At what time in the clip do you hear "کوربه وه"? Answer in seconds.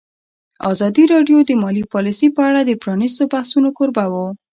3.77-4.27